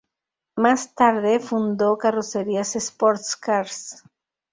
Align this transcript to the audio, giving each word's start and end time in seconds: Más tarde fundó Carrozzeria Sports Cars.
Más 0.55 0.95
tarde 0.95 1.39
fundó 1.39 1.95
Carrozzeria 1.99 2.61
Sports 2.61 3.35
Cars. 3.35 4.01